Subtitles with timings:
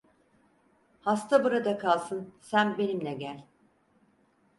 [1.01, 3.47] Hasta burada kalsın, sen benimle gel!